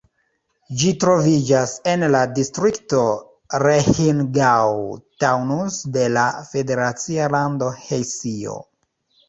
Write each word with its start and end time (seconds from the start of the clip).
Ĝi 0.83 0.93
troviĝas 1.01 1.73
en 1.91 2.05
la 2.15 2.21
distrikto 2.39 3.03
Rheingau-Taunus 3.65 5.79
de 6.01 6.09
la 6.17 6.27
federacia 6.51 7.31
lando 7.39 7.73
Hesio. 7.87 8.61